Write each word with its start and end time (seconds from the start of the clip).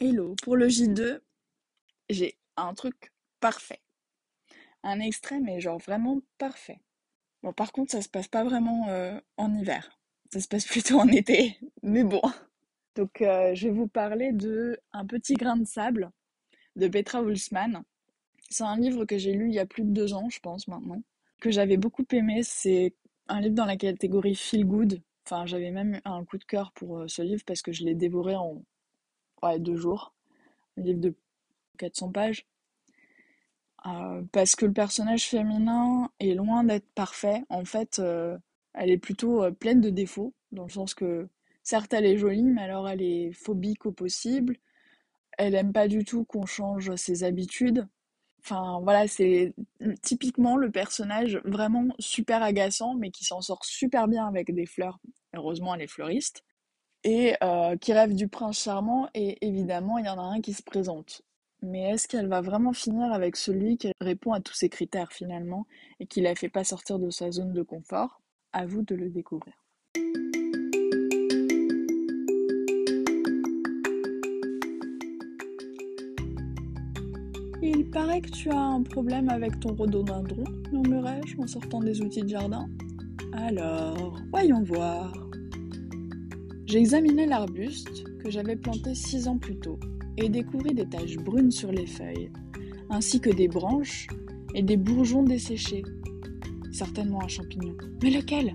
Hello, 0.00 0.36
pour 0.44 0.54
le 0.54 0.68
J2, 0.68 1.18
j'ai 2.08 2.38
un 2.56 2.72
truc 2.74 3.12
parfait. 3.40 3.80
Un 4.84 5.00
extrait, 5.00 5.40
mais 5.40 5.60
genre 5.60 5.78
vraiment 5.78 6.20
parfait. 6.38 6.80
Bon, 7.42 7.52
par 7.52 7.72
contre, 7.72 7.90
ça 7.90 8.00
se 8.00 8.08
passe 8.08 8.28
pas 8.28 8.44
vraiment 8.44 8.88
euh, 8.90 9.18
en 9.36 9.52
hiver. 9.52 9.98
Ça 10.32 10.38
se 10.38 10.46
passe 10.46 10.66
plutôt 10.68 11.00
en 11.00 11.08
été, 11.08 11.58
mais 11.82 12.04
bon. 12.04 12.22
Donc, 12.94 13.22
euh, 13.22 13.56
je 13.56 13.66
vais 13.66 13.74
vous 13.74 13.88
parler 13.88 14.30
de 14.32 14.78
Un 14.92 15.04
petit 15.04 15.34
grain 15.34 15.56
de 15.56 15.64
sable 15.64 16.12
de 16.76 16.86
Petra 16.86 17.20
Hulsmann. 17.20 17.82
C'est 18.50 18.62
un 18.62 18.76
livre 18.76 19.04
que 19.04 19.18
j'ai 19.18 19.32
lu 19.32 19.48
il 19.48 19.54
y 19.54 19.58
a 19.58 19.66
plus 19.66 19.82
de 19.82 19.90
deux 19.90 20.14
ans, 20.14 20.28
je 20.30 20.38
pense 20.38 20.68
maintenant, 20.68 21.02
que 21.40 21.50
j'avais 21.50 21.76
beaucoup 21.76 22.04
aimé. 22.12 22.42
C'est 22.44 22.94
un 23.26 23.40
livre 23.40 23.56
dans 23.56 23.66
la 23.66 23.76
catégorie 23.76 24.36
feel 24.36 24.64
good. 24.64 25.02
Enfin, 25.26 25.44
j'avais 25.46 25.72
même 25.72 26.00
un 26.04 26.24
coup 26.24 26.38
de 26.38 26.44
cœur 26.44 26.70
pour 26.70 26.98
euh, 26.98 27.08
ce 27.08 27.22
livre 27.22 27.42
parce 27.44 27.62
que 27.62 27.72
je 27.72 27.84
l'ai 27.84 27.96
dévoré 27.96 28.36
en 28.36 28.62
ouais, 29.42 29.58
deux 29.58 29.76
jours. 29.76 30.12
Un 30.76 30.82
livre 30.82 31.00
de 31.00 31.14
400 31.78 32.12
pages. 32.12 32.46
Euh, 33.86 34.22
parce 34.32 34.56
que 34.56 34.66
le 34.66 34.72
personnage 34.72 35.28
féminin 35.28 36.10
est 36.20 36.34
loin 36.34 36.64
d'être 36.64 36.88
parfait. 36.94 37.44
En 37.48 37.64
fait, 37.64 37.98
euh, 38.00 38.36
elle 38.74 38.90
est 38.90 38.98
plutôt 38.98 39.42
euh, 39.44 39.50
pleine 39.50 39.80
de 39.80 39.90
défauts, 39.90 40.34
dans 40.52 40.64
le 40.64 40.70
sens 40.70 40.94
que 40.94 41.28
certes 41.62 41.92
elle 41.94 42.06
est 42.06 42.16
jolie, 42.16 42.42
mais 42.42 42.62
alors 42.62 42.88
elle 42.88 43.02
est 43.02 43.32
phobique 43.32 43.86
au 43.86 43.92
possible. 43.92 44.56
Elle 45.38 45.54
aime 45.54 45.72
pas 45.72 45.88
du 45.88 46.04
tout 46.04 46.24
qu'on 46.24 46.46
change 46.46 46.94
ses 46.96 47.24
habitudes. 47.24 47.86
Enfin 48.40 48.80
voilà, 48.82 49.06
c'est 49.08 49.54
typiquement 50.02 50.56
le 50.56 50.70
personnage 50.70 51.40
vraiment 51.44 51.86
super 51.98 52.42
agaçant, 52.42 52.94
mais 52.94 53.10
qui 53.10 53.24
s'en 53.24 53.40
sort 53.40 53.64
super 53.64 54.08
bien 54.08 54.26
avec 54.26 54.52
des 54.54 54.66
fleurs. 54.66 54.98
Heureusement, 55.34 55.74
elle 55.74 55.82
est 55.82 55.86
fleuriste 55.86 56.44
et 57.04 57.34
euh, 57.42 57.76
qui 57.76 57.92
rêve 57.92 58.14
du 58.14 58.28
prince 58.28 58.62
charmant, 58.62 59.08
et 59.14 59.44
évidemment, 59.46 59.98
il 59.98 60.06
y 60.06 60.08
en 60.08 60.18
a 60.18 60.22
un 60.22 60.40
qui 60.40 60.52
se 60.52 60.62
présente. 60.62 61.22
Mais 61.62 61.90
est-ce 61.90 62.06
qu'elle 62.06 62.28
va 62.28 62.40
vraiment 62.40 62.72
finir 62.72 63.12
avec 63.12 63.36
celui 63.36 63.76
qui 63.76 63.90
répond 64.00 64.32
à 64.32 64.40
tous 64.40 64.54
ces 64.54 64.68
critères 64.68 65.12
finalement, 65.12 65.66
et 66.00 66.06
qui 66.06 66.20
la 66.20 66.34
fait 66.34 66.48
pas 66.48 66.64
sortir 66.64 66.98
de 66.98 67.10
sa 67.10 67.30
zone 67.30 67.52
de 67.52 67.62
confort? 67.62 68.20
À 68.52 68.64
vous 68.66 68.82
de 68.82 68.94
le 68.94 69.10
découvrir. 69.10 69.54
Il 77.60 77.90
paraît 77.90 78.20
que 78.20 78.30
tu 78.30 78.50
as 78.50 78.58
un 78.58 78.82
problème 78.82 79.28
avec 79.28 79.58
ton 79.60 79.74
rhododendron, 79.74 80.44
murmurai-je 80.72 81.38
en 81.38 81.46
sortant 81.46 81.80
des 81.80 82.00
outils 82.00 82.22
de 82.22 82.28
jardin. 82.28 82.66
Alors, 83.32 84.16
voyons 84.30 84.62
voir. 84.62 85.27
J'examinai 86.68 87.24
l'arbuste 87.24 88.04
que 88.18 88.30
j'avais 88.30 88.54
planté 88.54 88.94
six 88.94 89.26
ans 89.26 89.38
plus 89.38 89.56
tôt 89.56 89.80
et 90.18 90.28
découvris 90.28 90.74
des 90.74 90.86
taches 90.86 91.16
brunes 91.16 91.50
sur 91.50 91.72
les 91.72 91.86
feuilles, 91.86 92.30
ainsi 92.90 93.22
que 93.22 93.30
des 93.30 93.48
branches 93.48 94.06
et 94.54 94.62
des 94.62 94.76
bourgeons 94.76 95.22
desséchés. 95.22 95.82
Certainement 96.70 97.22
un 97.22 97.28
champignon. 97.28 97.74
Mais 98.02 98.10
lequel? 98.10 98.54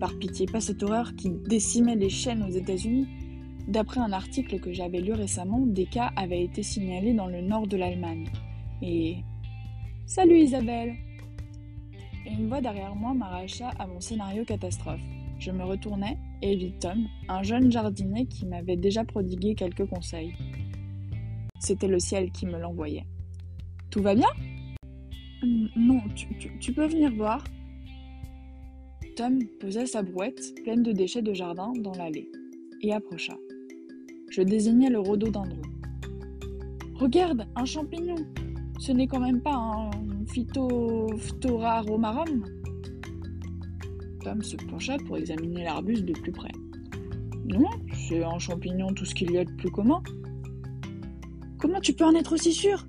Par 0.00 0.18
pitié, 0.18 0.46
pas 0.46 0.62
cette 0.62 0.82
horreur 0.82 1.14
qui 1.16 1.28
décimait 1.28 1.96
les 1.96 2.08
chênes 2.08 2.42
aux 2.42 2.50
États-Unis. 2.50 3.06
D'après 3.68 4.00
un 4.00 4.12
article 4.12 4.58
que 4.58 4.72
j'avais 4.72 5.00
lu 5.00 5.12
récemment, 5.12 5.66
des 5.66 5.84
cas 5.84 6.12
avaient 6.16 6.42
été 6.42 6.62
signalés 6.62 7.12
dans 7.12 7.26
le 7.26 7.42
nord 7.42 7.66
de 7.66 7.76
l'Allemagne. 7.76 8.30
Et. 8.80 9.16
Salut 10.06 10.38
Isabelle 10.38 10.94
Et 12.24 12.32
une 12.32 12.48
voix 12.48 12.62
derrière 12.62 12.94
moi 12.94 13.12
m'arracha 13.12 13.68
à 13.78 13.86
mon 13.86 14.00
scénario 14.00 14.46
catastrophe. 14.46 15.04
Je 15.40 15.50
me 15.50 15.64
retournai 15.64 16.18
et 16.42 16.54
vis 16.54 16.74
Tom, 16.80 17.08
un 17.28 17.42
jeune 17.42 17.72
jardinier 17.72 18.26
qui 18.26 18.44
m'avait 18.44 18.76
déjà 18.76 19.04
prodigué 19.04 19.54
quelques 19.54 19.86
conseils. 19.86 20.34
C'était 21.58 21.88
le 21.88 21.98
ciel 21.98 22.30
qui 22.30 22.44
me 22.44 22.58
l'envoyait. 22.58 23.06
Tout 23.90 24.02
va 24.02 24.14
bien? 24.14 24.28
Non, 25.76 26.02
tu, 26.60 26.72
peux 26.74 26.86
venir 26.86 27.14
voir. 27.14 27.42
Tom 29.16 29.38
posa 29.60 29.86
sa 29.86 30.02
brouette, 30.02 30.62
pleine 30.62 30.82
de 30.82 30.92
déchets 30.92 31.22
de 31.22 31.32
jardin, 31.32 31.72
dans 31.72 31.94
l'allée, 31.94 32.30
et 32.82 32.92
approcha. 32.92 33.34
Je 34.30 34.42
désignai 34.42 34.90
le 34.90 34.98
rhododendron. 34.98 35.62
Regarde, 36.96 37.46
un 37.56 37.64
champignon 37.64 38.16
Ce 38.78 38.92
n'est 38.92 39.06
quand 39.06 39.20
même 39.20 39.40
pas 39.40 39.54
un 39.54 39.90
Phytophthora 40.26 41.80
romarum 41.80 42.44
Tom 44.22 44.42
se 44.42 44.56
pencha 44.56 44.96
pour 45.06 45.16
examiner 45.16 45.64
l'arbuste 45.64 46.04
de 46.04 46.12
plus 46.12 46.32
près. 46.32 46.52
Non, 47.44 47.70
c'est 47.92 48.22
un 48.22 48.38
champignon 48.38 48.88
tout 48.94 49.04
ce 49.04 49.14
qu'il 49.14 49.32
y 49.32 49.38
a 49.38 49.44
de 49.44 49.52
plus 49.52 49.70
commun. 49.70 50.02
Comment 51.58 51.80
tu 51.80 51.92
peux 51.92 52.04
en 52.04 52.14
être 52.14 52.32
aussi 52.32 52.52
sûr? 52.52 52.86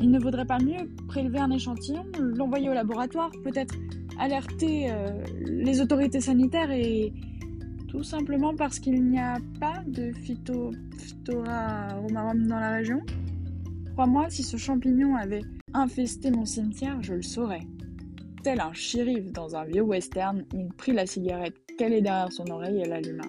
Il 0.00 0.10
ne 0.10 0.18
vaudrait 0.18 0.46
pas 0.46 0.58
mieux 0.58 0.90
prélever 1.08 1.38
un 1.38 1.50
échantillon, 1.50 2.04
l'envoyer 2.18 2.68
au 2.68 2.74
laboratoire, 2.74 3.30
peut-être 3.42 3.74
alerter 4.18 4.90
euh, 4.90 5.24
les 5.46 5.80
autorités 5.80 6.20
sanitaires 6.20 6.70
et 6.70 7.12
tout 7.88 8.02
simplement 8.02 8.54
parce 8.54 8.78
qu'il 8.78 9.04
n'y 9.04 9.20
a 9.20 9.36
pas 9.60 9.82
de 9.86 10.12
Phytophthora 10.12 11.94
romarum 11.94 12.46
dans 12.46 12.58
la 12.58 12.70
région? 12.70 13.00
Crois-moi, 13.92 14.26
si 14.30 14.42
ce 14.42 14.56
champignon 14.56 15.14
avait 15.14 15.42
infesté 15.72 16.30
mon 16.30 16.44
cimetière, 16.44 17.00
je 17.02 17.14
le 17.14 17.22
saurais. 17.22 17.62
Tel 18.44 18.60
un 18.60 18.74
shérif 18.74 19.32
dans 19.32 19.56
un 19.56 19.64
vieux 19.64 19.80
western, 19.80 20.44
il 20.52 20.68
prit 20.68 20.92
la 20.92 21.06
cigarette 21.06 21.56
calée 21.78 22.02
derrière 22.02 22.30
son 22.30 22.46
oreille 22.50 22.82
et 22.82 22.84
l'alluma. 22.84 23.24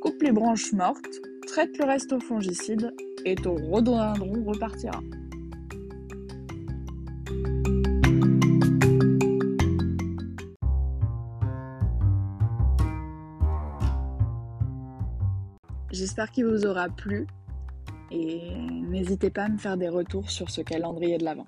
Coupe 0.00 0.22
les 0.22 0.30
branches 0.30 0.72
mortes, 0.72 1.20
traite 1.48 1.76
le 1.76 1.86
reste 1.86 2.12
au 2.12 2.20
fongicide, 2.20 2.94
et 3.24 3.34
ton 3.34 3.56
rhododendron 3.56 4.44
repartira. 4.44 5.00
J'espère 15.90 16.30
qu'il 16.30 16.46
vous 16.46 16.64
aura 16.64 16.88
plu 16.90 17.26
et 18.12 18.52
n'hésitez 18.88 19.30
pas 19.30 19.46
à 19.46 19.48
me 19.48 19.58
faire 19.58 19.76
des 19.76 19.88
retours 19.88 20.30
sur 20.30 20.48
ce 20.48 20.60
calendrier 20.60 21.18
de 21.18 21.24
l'Avent. 21.24 21.46